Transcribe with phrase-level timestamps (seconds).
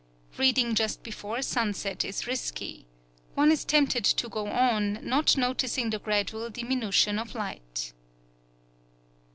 [0.35, 2.87] Reading just before sunset is risky.
[3.35, 7.93] One is tempted to go on, not noticing the gradual diminution of light.